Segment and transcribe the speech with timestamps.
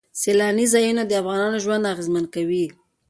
[0.21, 2.65] سیلانی ځایونه د افغانانو ژوند اغېزمن کوي.